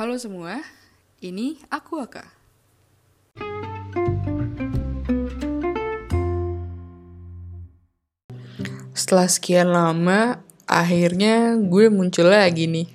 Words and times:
Halo 0.00 0.16
semua, 0.16 0.64
ini 1.20 1.60
aku 1.68 2.00
Aka. 2.00 2.24
Setelah 8.96 9.28
sekian 9.28 9.68
lama, 9.68 10.40
akhirnya 10.64 11.52
gue 11.60 11.92
muncul 11.92 12.32
lagi 12.32 12.64
nih. 12.64 12.88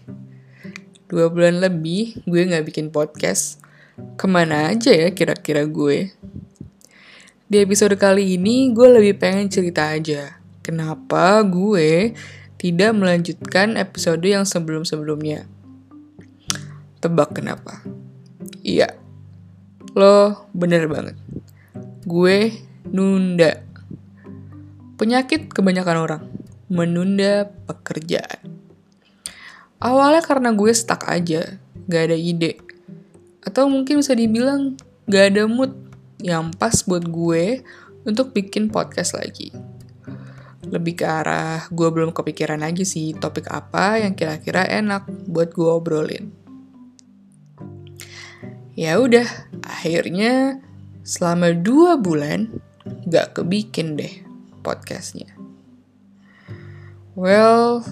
Dua 1.05 1.29
bulan 1.29 1.61
lebih 1.61 2.25
gue 2.25 2.41
gak 2.41 2.73
bikin 2.73 2.89
podcast. 2.89 3.61
Ke 4.17 4.25
mana 4.25 4.73
aja 4.73 4.89
ya 4.89 5.13
kira-kira 5.13 5.61
gue? 5.69 6.09
Di 7.45 7.61
episode 7.61 8.01
kali 8.01 8.33
ini 8.33 8.73
gue 8.73 8.89
lebih 8.89 9.21
pengen 9.21 9.53
cerita 9.53 9.93
aja. 9.93 10.41
Kenapa 10.65 11.37
gue 11.45 12.17
tidak 12.57 12.97
melanjutkan 12.97 13.77
episode 13.77 14.25
yang 14.25 14.41
sebelum-sebelumnya. 14.41 15.53
Tebak 17.05 17.37
kenapa? 17.37 17.85
Iya, 18.65 18.97
lo 19.93 20.49
bener 20.57 20.89
banget. 20.89 21.13
Gue 22.01 22.65
nunda. 22.89 23.61
Penyakit 24.97 25.53
kebanyakan 25.53 25.97
orang, 26.01 26.23
menunda 26.65 27.45
pekerjaan. 27.69 28.57
Awalnya 29.77 30.25
karena 30.25 30.49
gue 30.57 30.73
stuck 30.73 31.05
aja, 31.05 31.61
gak 31.85 32.09
ada 32.09 32.17
ide. 32.17 32.57
Atau 33.45 33.69
mungkin 33.69 34.01
bisa 34.01 34.17
dibilang 34.17 34.73
gak 35.05 35.29
ada 35.29 35.45
mood 35.45 35.77
yang 36.25 36.49
pas 36.57 36.73
buat 36.89 37.05
gue 37.05 37.61
untuk 38.01 38.33
bikin 38.33 38.73
podcast 38.73 39.13
lagi 39.13 39.53
lebih 40.65 40.97
ke 40.97 41.05
arah 41.05 41.69
gue 41.69 41.87
belum 41.93 42.09
kepikiran 42.09 42.65
aja 42.65 42.81
sih 42.81 43.13
topik 43.13 43.53
apa 43.53 44.01
yang 44.01 44.17
kira-kira 44.17 44.65
enak 44.65 45.05
buat 45.29 45.53
gue 45.53 45.69
obrolin. 45.69 46.44
Ya 48.75 48.99
udah, 48.99 49.23
akhirnya 49.63 50.59
selama 51.07 51.55
dua 51.55 51.95
bulan 51.95 52.59
gak 53.07 53.39
kebikin 53.39 53.95
deh 53.95 54.19
podcastnya. 54.67 55.31
Well, 57.15 57.87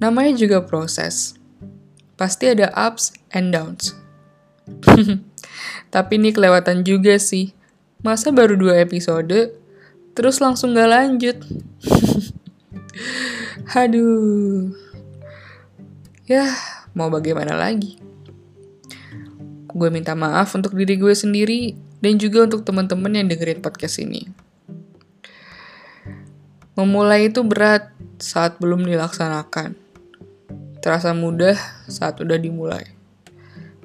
namanya 0.00 0.32
juga 0.40 0.64
proses. 0.64 1.36
Pasti 2.16 2.56
ada 2.56 2.72
ups 2.72 3.12
and 3.36 3.52
downs. 3.52 3.92
Tapi 5.94 6.12
ini 6.16 6.32
kelewatan 6.32 6.80
juga 6.80 7.20
sih. 7.20 7.52
Masa 8.00 8.32
baru 8.32 8.56
dua 8.56 8.80
episode, 8.80 9.52
terus 10.16 10.40
langsung 10.40 10.72
gak 10.72 10.88
lanjut. 10.88 11.36
Aduh. 13.76 14.72
Ya, 16.24 16.48
mau 16.96 17.12
bagaimana 17.12 17.52
lagi? 17.60 18.00
Gue 19.74 19.90
minta 19.90 20.14
maaf 20.14 20.54
untuk 20.54 20.78
diri 20.78 20.94
gue 20.94 21.10
sendiri 21.10 21.74
dan 21.98 22.14
juga 22.14 22.46
untuk 22.46 22.62
teman-teman 22.62 23.10
yang 23.10 23.26
dengerin 23.26 23.58
podcast 23.58 23.98
ini. 23.98 24.30
Memulai 26.78 27.26
itu 27.26 27.42
berat 27.42 27.90
saat 28.22 28.62
belum 28.62 28.86
dilaksanakan. 28.86 29.74
Terasa 30.78 31.10
mudah 31.10 31.58
saat 31.90 32.22
udah 32.22 32.38
dimulai. 32.38 32.86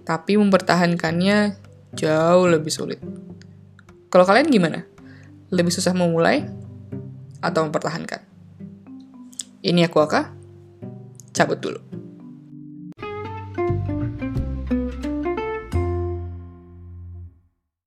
Tapi 0.06 0.38
mempertahankannya 0.38 1.58
jauh 1.98 2.46
lebih 2.46 2.70
sulit. 2.70 3.02
Kalau 4.10 4.26
kalian 4.26 4.50
gimana? 4.50 4.86
Lebih 5.50 5.74
susah 5.74 5.94
memulai 5.98 6.46
atau 7.42 7.66
mempertahankan? 7.66 8.22
Ini 9.66 9.90
aku 9.90 10.02
Aka, 10.02 10.34
cabut 11.34 11.62
dulu. 11.62 11.99